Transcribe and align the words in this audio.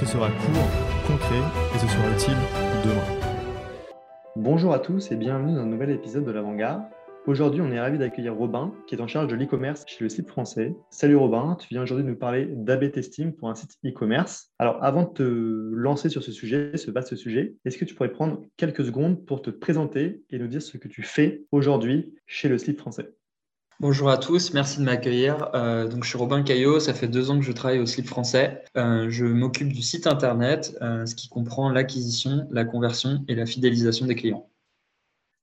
Ce 0.00 0.06
sera 0.06 0.30
court, 0.30 0.70
concret 1.06 1.42
et 1.74 1.78
ce 1.78 1.86
sera 1.86 2.10
utile 2.10 2.36
demain. 2.82 3.92
Bonjour 4.34 4.72
à 4.72 4.78
tous 4.78 5.12
et 5.12 5.16
bienvenue 5.16 5.54
dans 5.54 5.60
un 5.60 5.66
nouvel 5.66 5.90
épisode 5.90 6.24
de 6.24 6.30
l'Avant-Garde. 6.30 6.84
Aujourd'hui, 7.26 7.60
on 7.60 7.70
est 7.70 7.78
ravi 7.78 7.98
d'accueillir 7.98 8.34
Robin, 8.34 8.72
qui 8.86 8.94
est 8.94 9.00
en 9.02 9.06
charge 9.06 9.26
de 9.28 9.36
l'e-commerce 9.36 9.84
chez 9.86 10.02
le 10.02 10.08
site 10.08 10.26
français. 10.26 10.74
Salut 10.88 11.16
Robin, 11.16 11.54
tu 11.60 11.68
viens 11.68 11.82
aujourd'hui 11.82 12.06
nous 12.06 12.16
parler 12.16 12.46
d'AB 12.50 12.92
testing 12.92 13.32
pour 13.34 13.50
un 13.50 13.54
site 13.54 13.76
e-commerce. 13.84 14.50
Alors, 14.58 14.82
avant 14.82 15.02
de 15.02 15.10
te 15.10 15.22
lancer 15.22 16.08
sur 16.08 16.22
ce 16.22 16.32
sujet, 16.32 16.78
ce 16.78 16.90
vaste 16.90 17.14
sujet, 17.14 17.56
est-ce 17.66 17.76
que 17.76 17.84
tu 17.84 17.94
pourrais 17.94 18.10
prendre 18.10 18.40
quelques 18.56 18.86
secondes 18.86 19.26
pour 19.26 19.42
te 19.42 19.50
présenter 19.50 20.22
et 20.30 20.38
nous 20.38 20.48
dire 20.48 20.62
ce 20.62 20.78
que 20.78 20.88
tu 20.88 21.02
fais 21.02 21.42
aujourd'hui 21.52 22.14
chez 22.24 22.48
le 22.48 22.56
site 22.56 22.78
français? 22.78 23.12
Bonjour 23.80 24.10
à 24.10 24.18
tous, 24.18 24.52
merci 24.52 24.78
de 24.78 24.84
m'accueillir. 24.84 25.48
Euh, 25.54 25.88
donc, 25.88 26.04
je 26.04 26.10
suis 26.10 26.18
Robin 26.18 26.42
Caillot, 26.42 26.80
ça 26.80 26.92
fait 26.92 27.08
deux 27.08 27.30
ans 27.30 27.38
que 27.38 27.44
je 27.46 27.50
travaille 27.50 27.78
au 27.78 27.86
slip 27.86 28.06
français. 28.06 28.62
Euh, 28.76 29.08
je 29.08 29.24
m'occupe 29.24 29.72
du 29.72 29.80
site 29.80 30.06
internet, 30.06 30.76
euh, 30.82 31.06
ce 31.06 31.14
qui 31.14 31.30
comprend 31.30 31.70
l'acquisition, 31.70 32.46
la 32.50 32.66
conversion 32.66 33.24
et 33.26 33.34
la 33.34 33.46
fidélisation 33.46 34.04
des 34.04 34.16
clients. 34.16 34.50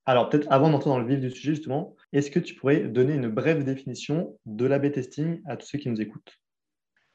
Alors, 0.05 0.29
peut-être 0.29 0.45
avant 0.51 0.69
d'entrer 0.69 0.91
dans 0.91 0.99
le 0.99 1.07
vif 1.07 1.19
du 1.19 1.31
sujet, 1.31 1.55
justement, 1.55 1.95
est-ce 2.13 2.29
que 2.29 2.39
tu 2.39 2.53
pourrais 2.53 2.81
donner 2.81 3.15
une 3.15 3.27
brève 3.27 3.63
définition 3.63 4.37
de 4.45 4.67
l'AB 4.67 4.91
testing 4.91 5.41
à 5.47 5.57
tous 5.57 5.65
ceux 5.65 5.79
qui 5.79 5.89
nous 5.89 5.99
écoutent? 5.99 6.37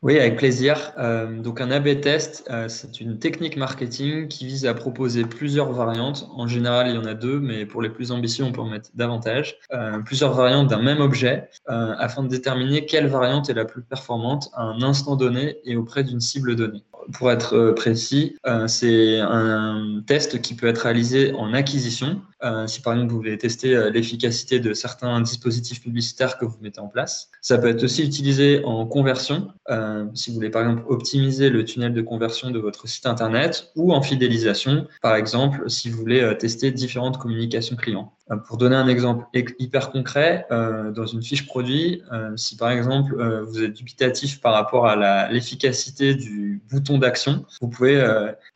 Oui, 0.03 0.19
avec 0.19 0.37
plaisir. 0.37 0.93
Euh, 0.99 1.41
donc 1.41 1.61
un 1.61 1.71
A/B 1.71 2.01
test, 2.01 2.45
euh, 2.51 2.69
c'est 2.69 3.01
une 3.01 3.21
technique 3.21 3.57
marketing 3.57 4.27
qui 4.27 4.47
vise 4.47 4.67
à 4.67 4.75
proposer 4.75 5.25
plusieurs 5.25 5.73
variantes. 5.73 6.29
En 6.35 6.49
général, 6.49 6.89
il 6.89 6.97
y 6.97 6.99
en 6.99 7.05
a 7.05 7.15
deux, 7.15 7.39
mais 7.39 7.67
pour 7.67 7.83
les 7.83 7.89
plus 7.89 8.11
ambitieux, 8.11 8.45
on 8.45 8.51
peut 8.51 8.61
en 8.61 8.69
mettre 8.69 8.91
davantage. 8.95 9.59
Euh, 9.73 10.01
plusieurs 10.01 10.35
variantes 10.35 10.67
d'un 10.69 10.83
même 10.83 11.01
objet 11.01 11.49
afin 11.67 12.25
de 12.25 12.29
déterminer 12.29 12.85
quelle 12.85 13.07
variante 13.07 13.49
est 13.49 13.55
la 13.55 13.65
plus 13.65 13.83
performante 13.83 14.51
à 14.55 14.65
un 14.65 14.83
instant 14.83 15.15
donné 15.15 15.59
et 15.65 15.77
auprès 15.77 16.03
d'une 16.03 16.21
cible 16.21 16.57
donnée. 16.57 16.83
Pour 17.13 17.31
être 17.31 17.73
précis, 17.77 18.37
c'est 18.67 19.21
un 19.21 20.03
test 20.07 20.41
qui 20.41 20.55
peut 20.55 20.67
être 20.67 20.79
réalisé 20.79 21.33
en 21.33 21.53
acquisition, 21.55 22.21
euh, 22.45 22.67
si 22.67 22.81
par 22.81 22.95
exemple 22.95 23.13
vous 23.13 23.19
voulez 23.19 23.39
tester 23.39 23.77
euh, 23.77 23.91
l'efficacité 23.91 24.59
de 24.59 24.75
certains 24.75 25.21
dispositifs 25.21 25.81
publicitaires 25.81 26.39
que 26.39 26.45
vous 26.45 26.57
mettez 26.61 26.81
en 26.81 26.89
place. 26.89 27.31
Ça 27.41 27.57
peut 27.57 27.69
être 27.69 27.85
aussi 27.85 28.05
utilisé 28.05 28.65
en 28.65 28.85
conversion, 28.85 29.49
euh, 29.71 30.07
si 30.15 30.31
vous 30.31 30.37
voulez 30.37 30.51
par 30.51 30.63
exemple 30.63 30.83
optimiser 30.89 31.51
le 31.51 31.65
tunnel 31.65 31.95
de 31.95 32.03
conversion 32.03 32.51
de 32.51 32.59
votre 32.59 32.89
site 32.89 33.07
internet, 33.07 33.71
ou 33.77 33.93
en 33.93 34.03
fidélisation, 34.03 34.87
par 35.03 35.15
exemple 35.15 35.71
si 35.71 35.89
vous 35.89 35.99
voulez 35.99 36.37
tester 36.39 36.73
différentes 36.73 37.19
communications 37.19 37.77
clients. 37.77 38.13
Pour 38.47 38.57
donner 38.57 38.77
un 38.77 38.89
exemple 38.89 39.27
hyper 39.35 39.91
concret, 39.91 40.47
dans 40.51 41.07
une 41.07 41.23
fiche 41.23 41.47
produit, 41.47 42.03
si 42.37 42.57
par 42.57 42.71
exemple 42.71 43.15
vous 43.43 43.63
êtes 43.63 43.73
dubitatif 43.73 44.41
par 44.41 44.55
rapport 44.55 44.87
à 44.87 45.29
l'efficacité 45.31 46.15
du 46.15 46.63
bouton 46.71 46.99
d'action, 46.99 47.45
vous 47.61 47.69
pouvez 47.69 48.05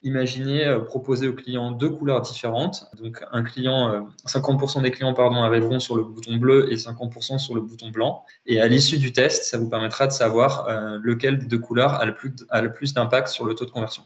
imaginer 0.03 0.77
proposer 0.87 1.29
au 1.29 1.35
client 1.35 1.71
deux 1.71 1.91
couleurs 1.91 2.21
différentes. 2.21 2.87
Donc 3.01 3.23
un 3.33 3.43
client 3.43 4.09
50% 4.27 4.79
euh, 4.79 4.83
des 4.83 4.91
clients 4.91 5.15
pardon, 5.15 5.43
arriveront 5.43 5.81
sur 5.81 5.97
le 5.97 6.05
bouton 6.05 6.37
bleu 6.37 6.73
et 6.73 6.77
50% 6.77 7.39
sur 7.39 7.55
le 7.55 7.61
bouton 7.61 7.91
blanc. 7.91 8.25
Et 8.47 8.61
à 8.61 8.69
l'issue 8.69 8.99
du 8.99 9.13
test, 9.13 9.45
ça 9.45 9.59
vous 9.59 9.69
permettra 9.69 10.07
de 10.07 10.13
savoir 10.13 10.69
euh, 10.69 10.99
lequel 11.03 11.39
des 11.39 11.47
deux 11.47 11.59
couleurs 11.59 11.95
a 11.95 12.05
le 12.05 12.15
plus, 12.15 12.33
a 12.51 12.63
le 12.63 12.73
plus 12.73 12.95
d'impact 12.95 13.29
sur 13.29 13.45
le 13.45 13.55
taux 13.55 13.65
de 13.65 13.71
conversion. 13.71 14.03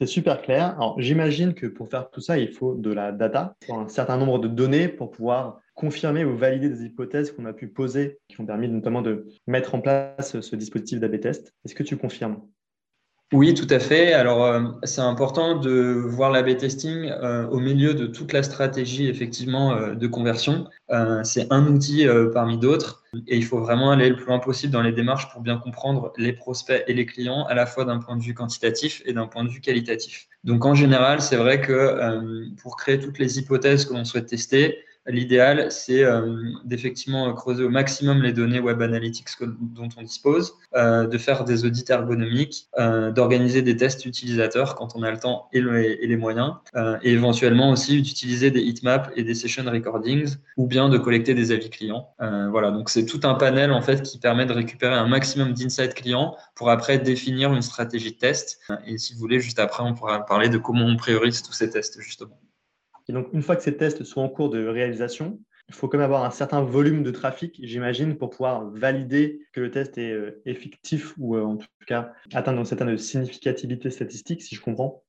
C'est 0.00 0.06
super 0.06 0.42
clair. 0.42 0.76
Alors, 0.76 1.00
j'imagine 1.00 1.54
que 1.54 1.66
pour 1.66 1.88
faire 1.88 2.08
tout 2.10 2.20
ça, 2.20 2.38
il 2.38 2.52
faut 2.52 2.74
de 2.74 2.92
la 2.92 3.10
data, 3.10 3.56
un 3.68 3.88
certain 3.88 4.16
nombre 4.16 4.38
de 4.38 4.46
données 4.46 4.86
pour 4.86 5.10
pouvoir 5.10 5.60
confirmer 5.74 6.24
ou 6.24 6.36
valider 6.36 6.68
des 6.68 6.84
hypothèses 6.84 7.32
qu'on 7.32 7.46
a 7.46 7.52
pu 7.52 7.68
poser, 7.68 8.18
qui 8.28 8.40
ont 8.40 8.46
permis 8.46 8.68
notamment 8.68 9.02
de 9.02 9.26
mettre 9.46 9.74
en 9.74 9.80
place 9.80 10.40
ce 10.40 10.56
dispositif 10.56 11.00
d'AB 11.00 11.18
test. 11.20 11.52
Est-ce 11.64 11.74
que 11.74 11.82
tu 11.82 11.96
confirmes? 11.96 12.40
Oui, 13.34 13.52
tout 13.52 13.66
à 13.68 13.78
fait. 13.78 14.14
Alors, 14.14 14.42
euh, 14.42 14.62
c'est 14.84 15.02
important 15.02 15.56
de 15.56 15.70
voir 16.06 16.30
l'A-B 16.30 16.56
testing 16.56 17.10
euh, 17.10 17.46
au 17.48 17.58
milieu 17.58 17.92
de 17.92 18.06
toute 18.06 18.32
la 18.32 18.42
stratégie 18.42 19.06
effectivement 19.06 19.74
euh, 19.74 19.94
de 19.94 20.06
conversion. 20.06 20.66
c'est 21.24 21.46
un 21.52 21.66
outil 21.66 22.06
parmi 22.32 22.56
d'autres 22.56 23.04
et 23.26 23.36
il 23.36 23.44
faut 23.44 23.58
vraiment 23.58 23.90
aller 23.90 24.08
le 24.08 24.16
plus 24.16 24.24
loin 24.24 24.38
possible 24.38 24.72
dans 24.72 24.80
les 24.80 24.92
démarches 24.92 25.30
pour 25.30 25.42
bien 25.42 25.58
comprendre 25.58 26.14
les 26.16 26.32
prospects 26.32 26.82
et 26.86 26.94
les 26.94 27.04
clients 27.04 27.44
à 27.44 27.54
la 27.54 27.66
fois 27.66 27.84
d'un 27.84 27.98
point 27.98 28.16
de 28.16 28.22
vue 28.22 28.32
quantitatif 28.32 29.02
et 29.04 29.12
d'un 29.12 29.26
point 29.26 29.44
de 29.44 29.50
vue 29.50 29.60
qualitatif. 29.60 30.28
Donc, 30.44 30.64
en 30.64 30.74
général, 30.74 31.20
c'est 31.20 31.36
vrai 31.36 31.60
que 31.60 32.48
pour 32.62 32.76
créer 32.76 32.98
toutes 32.98 33.18
les 33.18 33.38
hypothèses 33.38 33.84
que 33.84 33.92
l'on 33.92 34.06
souhaite 34.06 34.26
tester, 34.26 34.78
L'idéal, 35.08 35.72
c'est 35.72 36.04
euh, 36.04 36.36
d'effectivement 36.64 37.32
creuser 37.32 37.64
au 37.64 37.70
maximum 37.70 38.22
les 38.22 38.32
données 38.32 38.60
Web 38.60 38.82
Analytics 38.82 39.28
dont 39.40 39.88
on 39.96 40.02
dispose, 40.02 40.52
euh, 40.76 41.06
de 41.06 41.16
faire 41.16 41.44
des 41.44 41.64
audits 41.64 41.86
ergonomiques, 41.88 42.68
euh, 42.78 43.10
d'organiser 43.10 43.62
des 43.62 43.74
tests 43.74 44.04
utilisateurs 44.04 44.74
quand 44.74 44.94
on 44.94 45.02
a 45.02 45.10
le 45.10 45.18
temps 45.18 45.48
et, 45.54 45.62
les 45.62 46.16
moyens, 46.16 46.54
et 47.02 47.12
éventuellement 47.12 47.70
aussi 47.70 48.02
d'utiliser 48.02 48.50
des 48.50 48.60
heatmaps 48.60 49.08
et 49.16 49.22
des 49.22 49.34
session 49.34 49.64
recordings, 49.64 50.36
ou 50.58 50.66
bien 50.66 50.90
de 50.90 50.98
collecter 50.98 51.34
des 51.34 51.52
avis 51.52 51.70
clients. 51.70 52.10
voilà, 52.50 52.70
donc 52.70 52.90
c'est 52.90 53.06
tout 53.06 53.20
un 53.24 53.34
panel 53.34 53.72
en 53.72 53.80
fait 53.80 54.02
qui 54.02 54.18
permet 54.18 54.44
de 54.44 54.52
récupérer 54.52 54.94
un 54.94 55.08
maximum 55.08 55.54
d'insights 55.54 55.94
clients 55.94 56.36
pour 56.54 56.70
après 56.70 56.98
définir 56.98 57.54
une 57.54 57.62
stratégie 57.62 58.12
de 58.12 58.18
test. 58.18 58.60
Et 58.86 58.98
si 58.98 59.14
vous 59.14 59.20
voulez, 59.20 59.40
juste 59.40 59.58
après, 59.58 59.82
on 59.82 59.94
pourra 59.94 60.24
parler 60.26 60.48
de 60.48 60.58
comment 60.58 60.84
on 60.84 60.96
priorise 60.96 61.42
tous 61.42 61.52
ces 61.52 61.70
tests 61.70 62.00
justement. 62.00 62.38
Et 63.08 63.12
donc, 63.12 63.28
une 63.32 63.42
fois 63.42 63.56
que 63.56 63.62
ces 63.62 63.76
tests 63.76 64.04
sont 64.04 64.20
en 64.20 64.28
cours 64.28 64.50
de 64.50 64.66
réalisation, 64.66 65.40
il 65.68 65.74
faut 65.74 65.88
quand 65.88 65.98
même 65.98 66.04
avoir 66.04 66.24
un 66.24 66.30
certain 66.30 66.62
volume 66.62 67.02
de 67.02 67.10
trafic, 67.10 67.60
j'imagine, 67.62 68.16
pour 68.16 68.30
pouvoir 68.30 68.70
valider 68.70 69.40
que 69.52 69.60
le 69.60 69.70
test 69.70 69.98
est 69.98 70.10
euh, 70.10 70.40
effectif 70.46 71.14
ou 71.18 71.36
euh, 71.36 71.42
en 71.42 71.56
tout 71.56 71.66
cas 71.86 72.12
atteindre 72.32 72.58
une 72.58 72.64
certaine 72.64 72.96
significativité 72.96 73.90
statistique, 73.90 74.42
si 74.42 74.54
je 74.54 74.60
comprends. 74.60 75.04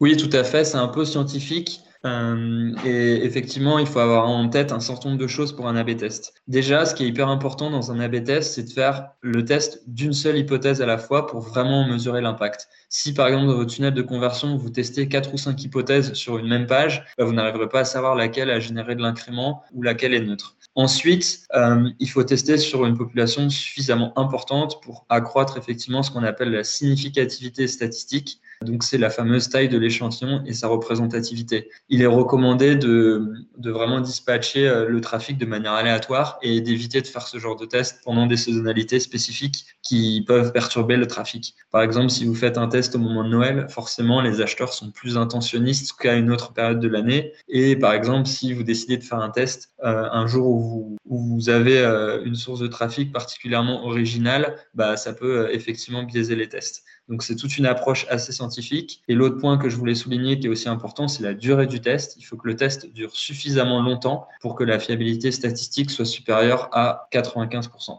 Oui, 0.00 0.16
tout 0.16 0.30
à 0.32 0.44
fait. 0.44 0.64
C'est 0.64 0.78
un 0.78 0.88
peu 0.88 1.04
scientifique. 1.04 1.82
Euh, 2.04 2.74
et 2.84 3.24
effectivement, 3.24 3.78
il 3.78 3.86
faut 3.86 4.00
avoir 4.00 4.28
en 4.28 4.48
tête 4.48 4.72
un 4.72 4.80
certain 4.80 5.10
nombre 5.10 5.20
de 5.20 5.26
choses 5.28 5.54
pour 5.54 5.68
un 5.68 5.76
A-B 5.76 5.96
test. 5.96 6.34
Déjà, 6.48 6.84
ce 6.84 6.94
qui 6.94 7.04
est 7.04 7.08
hyper 7.08 7.28
important 7.28 7.70
dans 7.70 7.92
un 7.92 8.00
A-B 8.00 8.24
test, 8.24 8.54
c'est 8.54 8.64
de 8.64 8.72
faire 8.72 9.10
le 9.20 9.44
test 9.44 9.82
d'une 9.86 10.12
seule 10.12 10.36
hypothèse 10.36 10.82
à 10.82 10.86
la 10.86 10.98
fois 10.98 11.26
pour 11.26 11.40
vraiment 11.40 11.86
mesurer 11.86 12.20
l'impact. 12.20 12.68
Si 12.88 13.14
par 13.14 13.28
exemple 13.28 13.46
dans 13.46 13.54
votre 13.54 13.72
tunnel 13.72 13.94
de 13.94 14.02
conversion, 14.02 14.56
vous 14.56 14.68
testez 14.68 15.08
quatre 15.08 15.32
ou 15.32 15.38
cinq 15.38 15.62
hypothèses 15.62 16.12
sur 16.14 16.38
une 16.38 16.48
même 16.48 16.66
page, 16.66 17.04
bah, 17.16 17.24
vous 17.24 17.32
n'arriverez 17.32 17.68
pas 17.68 17.80
à 17.80 17.84
savoir 17.84 18.16
laquelle 18.16 18.50
a 18.50 18.58
généré 18.58 18.96
de 18.96 19.02
l'incrément 19.02 19.62
ou 19.72 19.82
laquelle 19.82 20.12
est 20.12 20.20
neutre. 20.20 20.56
Ensuite, 20.74 21.46
euh, 21.54 21.90
il 21.98 22.08
faut 22.08 22.24
tester 22.24 22.56
sur 22.56 22.86
une 22.86 22.96
population 22.96 23.48
suffisamment 23.48 24.18
importante 24.18 24.82
pour 24.82 25.04
accroître 25.08 25.58
effectivement 25.58 26.02
ce 26.02 26.10
qu'on 26.10 26.22
appelle 26.24 26.50
la 26.50 26.64
significativité 26.64 27.68
statistique. 27.68 28.40
Donc, 28.62 28.82
c'est 28.82 28.98
la 28.98 29.10
fameuse 29.10 29.48
taille 29.48 29.68
de 29.68 29.78
l'échantillon 29.78 30.42
et 30.46 30.52
sa 30.52 30.68
représentativité. 30.68 31.70
Il 31.88 32.02
est 32.02 32.06
recommandé 32.06 32.76
de, 32.76 33.32
vraiment 33.58 34.00
dispatcher 34.00 34.68
euh, 34.68 34.88
le 34.88 35.00
trafic 35.00 35.38
de 35.38 35.46
manière 35.46 35.72
aléatoire 35.72 36.38
et 36.42 36.60
d'éviter 36.60 37.00
de 37.00 37.06
faire 37.06 37.26
ce 37.26 37.38
genre 37.38 37.56
de 37.56 37.66
test 37.66 38.00
pendant 38.04 38.26
des 38.26 38.36
saisonnalités 38.36 39.00
spécifiques 39.00 39.66
qui 39.82 40.24
peuvent 40.26 40.52
perturber 40.52 40.96
le 40.96 41.06
trafic. 41.06 41.54
Par 41.70 41.82
exemple, 41.82 42.10
si 42.10 42.24
vous 42.24 42.34
faites 42.34 42.58
un 42.58 42.68
test 42.68 42.94
au 42.94 42.98
moment 42.98 43.24
de 43.24 43.28
Noël, 43.28 43.66
forcément, 43.68 44.20
les 44.20 44.40
acheteurs 44.40 44.72
sont 44.72 44.90
plus 44.90 45.16
intentionnistes 45.16 45.92
qu'à 45.98 46.14
une 46.14 46.30
autre 46.30 46.52
période 46.52 46.80
de 46.80 46.88
l'année. 46.88 47.32
Et 47.48 47.76
par 47.76 47.92
exemple, 47.92 48.28
si 48.28 48.52
vous 48.52 48.62
décidez 48.62 48.96
de 48.96 49.04
faire 49.04 49.20
un 49.20 49.30
test 49.30 49.72
euh, 49.84 50.08
un 50.10 50.26
jour 50.26 50.46
où 50.46 50.96
vous, 51.06 51.48
avez 51.48 51.78
euh, 51.78 52.22
une 52.24 52.34
source 52.34 52.60
de 52.60 52.68
trafic 52.68 53.12
particulièrement 53.12 53.84
originale, 53.84 54.56
bah, 54.74 54.96
ça 54.96 55.12
peut 55.12 55.48
effectivement 55.52 56.02
biaiser 56.04 56.36
les 56.36 56.48
tests. 56.48 56.84
Donc 57.08 57.22
c'est 57.22 57.36
toute 57.36 57.58
une 57.58 57.66
approche 57.66 58.06
assez 58.08 58.32
scientifique. 58.32 59.02
Et 59.08 59.14
l'autre 59.14 59.38
point 59.38 59.58
que 59.58 59.68
je 59.68 59.76
voulais 59.76 59.94
souligner 59.94 60.38
qui 60.38 60.46
est 60.46 60.50
aussi 60.50 60.68
important, 60.68 61.08
c'est 61.08 61.22
la 61.22 61.34
durée 61.34 61.66
du 61.66 61.80
test. 61.80 62.16
Il 62.18 62.22
faut 62.22 62.36
que 62.36 62.48
le 62.48 62.56
test 62.56 62.92
dure 62.92 63.14
suffisamment 63.14 63.82
longtemps 63.82 64.26
pour 64.40 64.54
que 64.54 64.64
la 64.64 64.78
fiabilité 64.78 65.30
statistique 65.32 65.90
soit 65.90 66.04
supérieure 66.04 66.68
à 66.72 67.08
95%. 67.12 67.98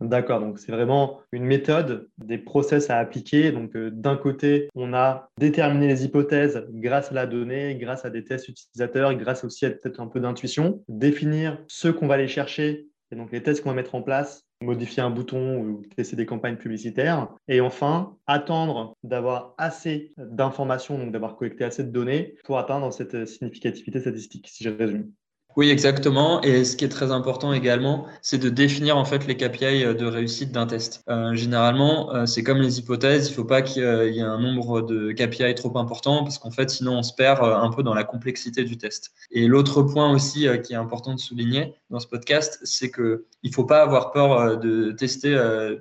D'accord, 0.00 0.40
donc 0.40 0.58
c'est 0.58 0.72
vraiment 0.72 1.20
une 1.30 1.44
méthode, 1.44 2.08
des 2.16 2.38
process 2.38 2.88
à 2.88 2.96
appliquer. 2.96 3.52
Donc 3.52 3.76
euh, 3.76 3.90
d'un 3.90 4.16
côté, 4.16 4.68
on 4.74 4.94
a 4.94 5.28
déterminé 5.38 5.88
les 5.88 6.06
hypothèses 6.06 6.66
grâce 6.70 7.10
à 7.10 7.14
la 7.14 7.26
donnée, 7.26 7.76
grâce 7.76 8.06
à 8.06 8.10
des 8.10 8.24
tests 8.24 8.48
utilisateurs, 8.48 9.14
grâce 9.14 9.44
aussi 9.44 9.66
à 9.66 9.70
peut-être 9.70 10.00
un 10.00 10.06
peu 10.06 10.18
d'intuition, 10.18 10.82
définir 10.88 11.58
ce 11.68 11.88
qu'on 11.88 12.06
va 12.06 12.14
aller 12.14 12.28
chercher 12.28 12.88
et 13.12 13.16
donc 13.16 13.30
les 13.30 13.42
tests 13.42 13.62
qu'on 13.62 13.70
va 13.70 13.74
mettre 13.74 13.94
en 13.94 14.02
place 14.02 14.46
modifier 14.62 15.02
un 15.02 15.10
bouton 15.10 15.58
ou 15.58 15.82
tester 15.96 16.16
des 16.16 16.26
campagnes 16.26 16.56
publicitaires. 16.56 17.28
Et 17.48 17.60
enfin, 17.60 18.16
attendre 18.26 18.96
d'avoir 19.02 19.54
assez 19.58 20.12
d'informations, 20.16 20.98
donc 20.98 21.12
d'avoir 21.12 21.36
collecté 21.36 21.64
assez 21.64 21.84
de 21.84 21.90
données 21.90 22.36
pour 22.44 22.58
atteindre 22.58 22.92
cette 22.92 23.26
significativité 23.26 24.00
statistique, 24.00 24.48
si 24.48 24.64
je 24.64 24.70
résume. 24.70 25.12
Oui, 25.56 25.68
exactement. 25.68 26.40
Et 26.42 26.64
ce 26.64 26.76
qui 26.76 26.84
est 26.84 26.88
très 26.88 27.10
important 27.10 27.52
également, 27.52 28.06
c'est 28.22 28.38
de 28.38 28.48
définir 28.48 28.96
en 28.96 29.04
fait 29.04 29.26
les 29.26 29.36
KPI 29.36 29.94
de 29.94 30.06
réussite 30.06 30.52
d'un 30.52 30.66
test. 30.66 31.02
Euh, 31.08 31.34
généralement, 31.34 32.14
euh, 32.14 32.24
c'est 32.24 32.44
comme 32.44 32.58
les 32.58 32.78
hypothèses, 32.78 33.26
il 33.26 33.30
ne 33.32 33.34
faut 33.34 33.44
pas 33.44 33.60
qu'il 33.60 33.82
y 33.82 34.18
ait 34.18 34.22
un 34.22 34.38
nombre 34.38 34.82
de 34.82 35.10
KPI 35.10 35.54
trop 35.56 35.76
important 35.76 36.22
parce 36.22 36.38
qu'en 36.38 36.52
fait, 36.52 36.70
sinon 36.70 36.98
on 36.98 37.02
se 37.02 37.12
perd 37.12 37.42
euh, 37.42 37.56
un 37.56 37.70
peu 37.70 37.82
dans 37.82 37.94
la 37.94 38.04
complexité 38.04 38.62
du 38.62 38.78
test. 38.78 39.10
Et 39.32 39.48
l'autre 39.48 39.82
point 39.82 40.12
aussi 40.12 40.46
qui 40.62 40.72
est 40.72 40.76
important 40.76 41.14
de 41.14 41.20
souligner 41.20 41.74
dans 41.90 41.98
ce 41.98 42.06
podcast, 42.06 42.60
c'est 42.62 42.90
que 42.90 43.24
il 43.42 43.52
faut 43.52 43.64
pas 43.64 43.82
avoir 43.82 44.12
peur 44.12 44.58
de 44.58 44.92
tester 44.92 45.34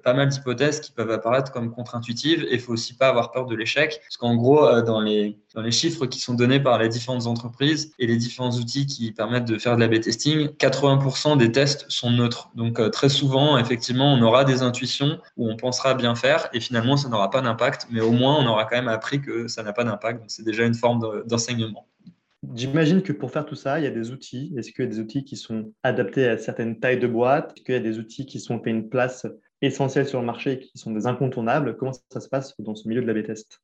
pas 0.03 0.13
mal 0.13 0.29
d'hypothèses 0.29 0.79
qui 0.79 0.91
peuvent 0.93 1.11
apparaître 1.11 1.51
comme 1.51 1.71
contre-intuitives. 1.71 2.45
Et 2.49 2.55
il 2.55 2.59
faut 2.59 2.73
aussi 2.73 2.95
pas 2.95 3.09
avoir 3.09 3.31
peur 3.31 3.45
de 3.47 3.55
l'échec, 3.55 3.99
parce 4.01 4.17
qu'en 4.17 4.35
gros, 4.35 4.81
dans 4.81 5.01
les 5.01 5.37
dans 5.55 5.61
les 5.61 5.71
chiffres 5.71 6.05
qui 6.05 6.19
sont 6.19 6.33
donnés 6.33 6.59
par 6.59 6.77
les 6.77 6.89
différentes 6.89 7.25
entreprises 7.25 7.91
et 7.99 8.07
les 8.07 8.17
différents 8.17 8.51
outils 8.51 8.85
qui 8.85 9.11
permettent 9.11 9.47
de 9.47 9.57
faire 9.59 9.75
de 9.75 9.81
l'A-B 9.81 10.01
testing, 10.01 10.47
80% 10.57 11.37
des 11.37 11.51
tests 11.51 11.85
sont 11.89 12.11
neutres. 12.11 12.51
Donc 12.55 12.79
euh, 12.79 12.89
très 12.89 13.09
souvent, 13.09 13.57
effectivement, 13.57 14.13
on 14.13 14.21
aura 14.21 14.45
des 14.45 14.61
intuitions 14.61 15.19
où 15.37 15.49
on 15.49 15.55
pensera 15.55 15.93
bien 15.93 16.15
faire 16.15 16.49
et 16.53 16.59
finalement, 16.59 16.97
ça 16.97 17.09
n'aura 17.09 17.29
pas 17.29 17.41
d'impact, 17.41 17.87
mais 17.91 18.01
au 18.01 18.11
moins, 18.11 18.37
on 18.39 18.47
aura 18.47 18.65
quand 18.65 18.75
même 18.75 18.87
appris 18.87 19.21
que 19.21 19.47
ça 19.47 19.63
n'a 19.63 19.73
pas 19.73 19.83
d'impact. 19.83 20.19
Donc 20.19 20.31
c'est 20.31 20.45
déjà 20.45 20.65
une 20.65 20.73
forme 20.73 21.23
d'enseignement. 21.25 21.87
J'imagine 22.55 23.01
que 23.01 23.11
pour 23.11 23.31
faire 23.31 23.45
tout 23.45 23.55
ça, 23.55 23.79
il 23.79 23.83
y 23.83 23.87
a 23.87 23.91
des 23.91 24.11
outils. 24.11 24.53
Est-ce 24.57 24.71
qu'il 24.71 24.85
y 24.85 24.87
a 24.87 24.89
des 24.89 24.99
outils 24.99 25.25
qui 25.25 25.35
sont 25.35 25.73
adaptés 25.83 26.25
à 26.27 26.37
certaines 26.37 26.79
tailles 26.79 26.99
de 26.99 27.07
boîtes? 27.07 27.53
Est-ce 27.55 27.65
qu'il 27.65 27.75
y 27.75 27.77
a 27.77 27.81
des 27.81 27.99
outils 27.99 28.25
qui 28.25 28.39
sont 28.39 28.61
fait 28.61 28.69
une 28.69 28.87
place 28.87 29.27
essentielle 29.61 30.07
sur 30.07 30.21
le 30.21 30.25
marché 30.25 30.53
et 30.53 30.59
qui 30.59 30.77
sont 30.77 30.91
des 30.91 31.05
incontournables? 31.05 31.75
Comment 31.75 31.91
ça 32.09 32.21
se 32.21 32.29
passe 32.29 32.55
dans 32.59 32.75
ce 32.75 32.87
milieu 32.87 33.01
de 33.01 33.07
l'A-B 33.07 33.25
test 33.25 33.61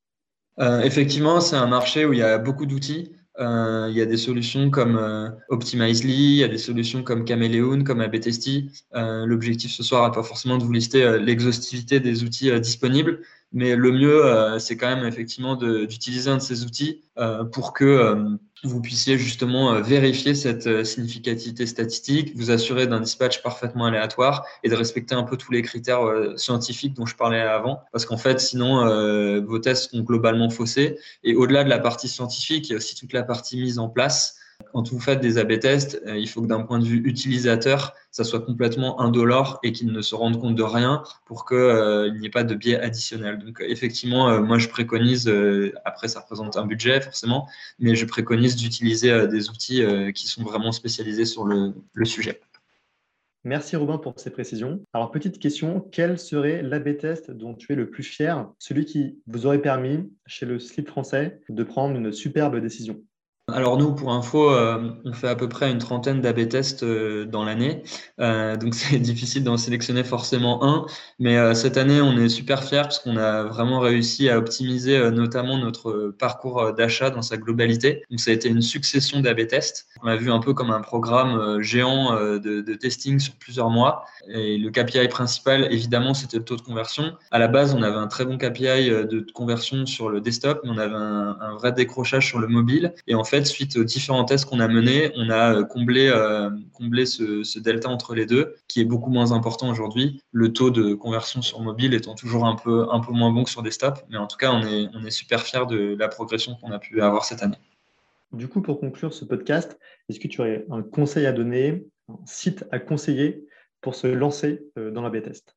euh, 0.60 0.82
effectivement, 0.82 1.42
c'est 1.42 1.56
un 1.56 1.68
marché 1.68 2.06
où 2.06 2.14
il 2.14 2.20
y 2.20 2.24
a 2.24 2.38
beaucoup 2.38 2.66
d'outils. 2.66 3.12
Euh, 3.40 3.88
il 3.90 3.98
y 3.98 4.02
a 4.02 4.06
des 4.06 4.18
solutions 4.18 4.70
comme 4.70 4.96
euh, 4.96 5.30
Optimizely, 5.50 6.14
il 6.14 6.38
y 6.38 6.44
a 6.44 6.48
des 6.48 6.58
solutions 6.58 7.04
comme 7.04 7.28
Chameleon, 7.28 7.84
comme 7.84 8.02
ABTesty. 8.02 8.70
Euh, 8.96 9.26
L'objectif 9.26 9.72
ce 9.72 9.84
soir 9.84 10.08
n'est 10.08 10.16
pas 10.16 10.24
forcément 10.24 10.58
de 10.58 10.64
vous 10.64 10.72
lister 10.72 11.20
l'exhaustivité 11.20 12.00
des 12.00 12.24
outils 12.24 12.58
disponibles, 12.60 13.22
mais 13.52 13.76
le 13.76 13.92
mieux, 13.92 14.60
c'est 14.60 14.78
quand 14.78 14.94
même 14.94 15.06
effectivement 15.06 15.56
d'utiliser 15.56 16.30
un 16.30 16.38
de 16.38 16.42
ces 16.42 16.64
outils 16.64 17.04
pour 17.52 17.74
que 17.74 18.38
vous 18.64 18.82
puissiez 18.82 19.18
justement 19.18 19.74
euh, 19.74 19.82
vérifier 19.82 20.34
cette 20.34 20.68
euh, 20.68 20.84
significativité 20.84 21.66
statistique, 21.66 22.36
vous 22.36 22.52
assurer 22.52 22.88
d'un 22.88 23.02
dispatch 23.02 23.42
parfaitement 23.42 23.86
aléatoire 23.86 24.46
et 24.64 24.70
de 24.70 24.76
respecter 24.76 25.14
un 25.14 25.24
peu 25.24 25.38
tous 25.38 25.52
les 25.52 25.62
critères 25.62 26.06
euh, 26.06 26.36
scientifiques 26.38 26.94
dont 26.94 27.06
je 27.06 27.16
parlais 27.16 27.42
avant, 27.42 27.82
parce 27.92 28.06
qu'en 28.06 28.18
fait, 28.18 28.40
sinon, 28.40 28.86
vos 29.46 29.60
tests 29.60 29.92
sont 29.92 30.02
globalement 30.02 30.50
faussés. 30.50 30.98
Et 31.24 31.36
au-delà 31.36 31.64
de 31.64 31.70
la 31.70 31.80
partie 31.80 32.08
scientifique, 32.08 32.70
il 32.70 32.72
y 32.72 32.76
a 32.76 32.78
aussi 32.78 32.96
toute 32.96 33.14
la 33.14 33.24
partie 33.24 33.58
mise 33.58 33.80
en 33.80 33.90
place 33.90 34.35
quand 34.76 34.92
vous 34.92 35.00
faites 35.00 35.22
des 35.22 35.38
A-B 35.38 35.58
tests, 35.60 36.02
euh, 36.06 36.18
il 36.18 36.28
faut 36.28 36.42
que 36.42 36.48
d'un 36.48 36.62
point 36.62 36.80
de 36.80 36.84
vue 36.84 37.02
utilisateur, 37.06 37.94
ça 38.12 38.26
soit 38.26 38.42
complètement 38.42 39.00
indolore 39.00 39.58
et 39.64 39.72
qu'ils 39.72 39.90
ne 39.90 40.02
se 40.02 40.16
rendent 40.16 40.38
compte 40.38 40.56
de 40.56 40.64
rien 40.64 41.02
pour 41.24 41.46
qu'il 41.46 41.56
euh, 41.56 42.12
n'y 42.12 42.26
ait 42.26 42.30
pas 42.30 42.44
de 42.44 42.56
biais 42.56 42.78
additionnel. 42.78 43.40
Donc 43.40 43.64
effectivement, 43.66 44.30
euh, 44.30 44.42
moi 44.42 44.58
je 44.58 44.68
préconise, 44.68 45.32
après 45.86 46.10
ça 46.10 46.20
représente 46.20 46.58
un 46.58 46.66
budget 46.66 47.00
forcément, 47.00 47.48
mais 47.80 47.96
je 47.96 48.06
préconise 48.06 48.58
d'utiliser 48.58 49.28
des 49.28 49.50
outils 49.50 49.82
qui 50.14 50.28
sont 50.28 50.44
vraiment 50.44 50.74
spécialisés 50.74 51.26
sur 51.26 51.46
le, 51.46 51.74
le 51.94 52.06
sujet. 52.06 52.42
Merci 53.46 53.78
Robin 53.78 53.98
pour 53.98 54.20
ces 54.20 54.30
précisions. 54.30 54.82
Alors 54.92 55.10
petite 55.12 55.40
question, 55.40 55.88
quel 55.90 56.20
serait 56.20 56.62
l'AB 56.64 56.98
test 56.98 57.32
dont 57.32 57.54
tu 57.54 57.72
es 57.72 57.76
le 57.76 57.90
plus 57.90 58.04
fier, 58.04 58.46
celui 58.60 58.84
qui 58.84 59.20
vous 59.26 59.46
aurait 59.46 59.62
permis 59.62 60.12
chez 60.26 60.46
le 60.46 60.60
slip 60.60 60.90
français 60.90 61.40
de 61.48 61.64
prendre 61.64 61.96
une 61.96 62.12
superbe 62.12 62.60
décision? 62.60 63.02
Alors 63.54 63.78
nous, 63.78 63.94
pour 63.94 64.12
info, 64.12 64.50
euh, 64.50 64.90
on 65.06 65.14
fait 65.14 65.28
à 65.28 65.36
peu 65.36 65.48
près 65.48 65.70
une 65.70 65.78
trentaine 65.78 66.20
d'AB 66.20 66.48
tests 66.50 66.82
euh, 66.82 67.26
dans 67.26 67.46
l'année, 67.46 67.84
euh, 68.20 68.56
donc 68.56 68.74
c'est 68.74 68.98
difficile 68.98 69.44
d'en 69.44 69.56
sélectionner 69.56 70.04
forcément 70.04 70.64
un, 70.66 70.88
mais 71.20 71.54
cette 71.54 71.78
année, 71.78 72.02
on 72.02 72.18
est 72.18 72.28
super 72.28 72.64
fiers 72.64 72.82
parce 72.82 72.98
qu'on 72.98 73.18
a 73.18 73.44
vraiment 73.44 73.80
réussi 73.80 74.30
à 74.30 74.40
optimiser 74.40 75.12
notamment 75.12 75.60
notre 75.60 76.14
parcours 76.18 76.74
d'achat 76.74 77.12
dans 77.12 77.22
sa 77.22 77.38
globalité. 77.38 78.04
Donc 78.10 78.20
ça 78.20 78.32
a 78.32 78.34
été 78.34 78.50
une 78.50 78.62
succession 78.64 79.20
d'AB 79.20 79.48
tests. 79.48 79.88
On 80.02 80.08
l'a 80.08 80.16
vu 80.16 80.32
un 80.32 80.40
peu 80.40 80.54
comme 80.54 80.72
un 80.72 80.82
programme 80.82 81.62
géant 81.62 82.14
de, 82.16 82.74
testing 82.76 83.20
sur 83.20 83.36
plusieurs 83.36 83.70
mois. 83.70 84.06
Et 84.28 84.58
le 84.58 84.70
KPI 84.72 85.08
principal, 85.08 85.72
évidemment, 85.72 86.14
c'était 86.14 86.38
le 86.38 86.44
taux 86.44 86.56
de 86.56 86.62
conversion. 86.62 87.14
À 87.32 87.40
la 87.40 87.48
base, 87.48 87.74
on 87.74 87.84
avait 87.84 87.98
un 87.98 88.08
très 88.08 88.26
bon 88.26 88.38
KPI 88.38 88.90
de 88.90 89.26
conversion 89.34 89.86
sur 89.86 90.10
le 90.10 90.20
desktop, 90.20 90.62
mais 90.64 90.72
on 90.72 90.78
avait 90.78 90.96
un, 90.96 91.38
un 91.40 91.56
vrai 91.56 91.72
décrochage 91.72 92.28
sur 92.28 92.40
le 92.40 92.48
mobile. 92.48 92.94
Et 93.08 93.16
en 93.16 93.24
fait, 93.24 93.35
suite 93.44 93.76
aux 93.76 93.84
différents 93.84 94.24
tests 94.24 94.46
qu'on 94.46 94.60
a 94.60 94.68
menés, 94.68 95.12
on 95.16 95.30
a 95.30 95.56
euh, 95.56 95.64
comblé, 95.64 96.08
euh, 96.08 96.50
comblé 96.74 97.06
ce, 97.06 97.60
delta 97.60 97.90
entre 97.90 98.16
les 98.16 98.26
deux, 98.26 98.56
qui 98.68 98.80
est 98.80 98.86
beaucoup 98.86 99.10
moins 99.10 99.34
important 99.34 99.70
aujourd'hui. 99.70 100.22
Le 100.32 100.54
taux 100.54 100.72
de 100.72 100.94
conversion 100.94 101.42
sur 101.42 101.60
mobile 101.60 101.94
étant 101.94 102.16
toujours 102.16 102.46
un 102.46 102.56
peu, 102.56 102.88
un 102.92 103.00
peu 103.00 103.12
moins 103.12 103.32
bon 103.32 103.44
que 103.44 103.50
sur 103.50 103.64
desktop. 103.64 104.00
Mais 104.10 104.18
en 104.18 104.28
tout 104.28 104.38
cas, 104.38 104.52
on 104.52 104.62
est, 104.62 104.88
on 104.94 105.06
est 105.06 105.12
super 105.12 105.42
fiers 105.42 105.66
de 105.70 105.96
la 106.00 106.08
progression 106.08 106.56
qu'on 106.56 106.72
a 106.72 106.80
pu 106.80 107.02
avoir 107.02 107.26
cette 107.26 107.44
année. 107.44 107.58
Du 108.32 108.48
coup, 108.48 108.62
pour 108.62 108.80
conclure 108.80 109.14
ce 109.14 109.26
podcast, 109.26 109.78
est-ce 110.10 110.20
que 110.20 110.28
tu 110.28 110.42
aurais 110.42 110.66
un 110.70 110.82
conseil 110.82 111.26
à 111.26 111.32
donner, 111.32 111.88
un 112.10 112.26
site 112.26 112.66
à 112.72 112.80
conseiller 112.80 113.46
pour 113.82 113.96
se 113.96 114.08
lancer 114.08 114.66
euh, 114.78 114.92
dans 114.92 115.02
la 115.02 115.10
B-test 115.10 115.56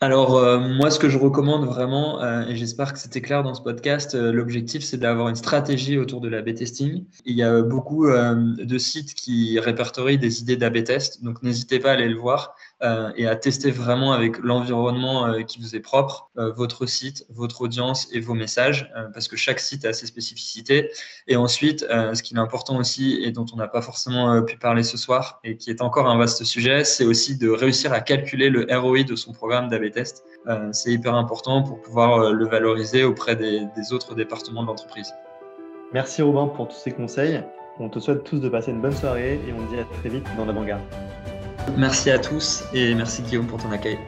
alors 0.00 0.36
euh, 0.36 0.58
moi, 0.58 0.90
ce 0.90 0.98
que 0.98 1.08
je 1.08 1.16
recommande 1.16 1.64
vraiment, 1.64 2.22
euh, 2.22 2.46
et 2.48 2.56
j'espère 2.56 2.92
que 2.92 2.98
c'était 2.98 3.22
clair 3.22 3.42
dans 3.42 3.54
ce 3.54 3.62
podcast, 3.62 4.14
euh, 4.14 4.30
l'objectif 4.30 4.84
c'est 4.84 4.98
d'avoir 4.98 5.30
une 5.30 5.36
stratégie 5.36 5.96
autour 5.96 6.20
de 6.20 6.28
l'A-B 6.28 6.54
testing. 6.54 7.06
Il 7.24 7.34
y 7.34 7.42
a 7.42 7.62
beaucoup 7.62 8.06
de 8.06 8.78
sites 8.78 9.14
qui 9.14 9.58
répertorient 9.58 10.18
des 10.18 10.42
idées 10.42 10.56
d'A-B 10.56 10.84
test, 10.84 11.24
donc 11.24 11.42
n'hésitez 11.42 11.78
pas 11.78 11.90
à 11.90 11.92
aller 11.94 12.10
le 12.10 12.18
voir 12.18 12.54
et 12.82 13.26
à 13.26 13.36
tester 13.36 13.70
vraiment 13.70 14.12
avec 14.12 14.38
l'environnement 14.38 15.42
qui 15.44 15.60
vous 15.60 15.74
est 15.74 15.80
propre, 15.80 16.30
votre 16.34 16.86
site, 16.86 17.24
votre 17.30 17.62
audience 17.62 18.08
et 18.12 18.20
vos 18.20 18.34
messages, 18.34 18.92
parce 19.14 19.28
que 19.28 19.36
chaque 19.36 19.60
site 19.60 19.84
a 19.86 19.92
ses 19.92 20.06
spécificités. 20.06 20.90
Et 21.26 21.36
ensuite, 21.36 21.80
ce 21.80 22.22
qui 22.22 22.34
est 22.34 22.38
important 22.38 22.76
aussi 22.76 23.22
et 23.22 23.32
dont 23.32 23.46
on 23.52 23.56
n'a 23.56 23.68
pas 23.68 23.80
forcément 23.80 24.42
pu 24.42 24.58
parler 24.58 24.82
ce 24.82 24.98
soir 24.98 25.40
et 25.42 25.56
qui 25.56 25.70
est 25.70 25.80
encore 25.80 26.08
un 26.08 26.18
vaste 26.18 26.44
sujet, 26.44 26.84
c'est 26.84 27.04
aussi 27.04 27.38
de 27.38 27.48
réussir 27.48 27.92
à 27.92 28.00
calculer 28.00 28.50
le 28.50 28.66
ROI 28.70 29.04
de 29.04 29.16
son 29.16 29.32
programme 29.32 29.68
d'A-B 29.68 29.90
tests. 29.90 30.24
Euh, 30.48 30.68
c'est 30.72 30.92
hyper 30.92 31.14
important 31.14 31.62
pour 31.62 31.80
pouvoir 31.80 32.20
euh, 32.20 32.32
le 32.32 32.46
valoriser 32.46 33.04
auprès 33.04 33.36
des, 33.36 33.66
autres 33.92 34.14
départements 34.14 34.62
de 34.62 34.68
l'entreprise. 34.68 35.12
Merci 35.92 36.22
Robin 36.22 36.48
pour 36.48 36.68
tous 36.68 36.76
ces 36.76 36.90
conseils. 36.90 37.42
On 37.78 37.88
te 37.88 37.98
souhaite 37.98 38.24
tous 38.24 38.40
de 38.40 38.48
passer 38.48 38.70
une 38.70 38.80
bonne 38.80 38.94
soirée 38.94 39.34
et 39.34 39.52
on 39.52 39.64
te 39.66 39.74
dit 39.74 39.80
à 39.80 39.84
très 40.00 40.08
vite 40.08 40.26
dans 40.36 40.46
la 40.46 40.64
garde 40.64 40.82
Merci 41.76 42.10
à 42.10 42.18
tous 42.18 42.64
et 42.72 42.94
merci 42.94 43.22
Guillaume 43.22 43.46
pour 43.46 43.62
ton 43.62 43.70
accueil. 43.72 43.98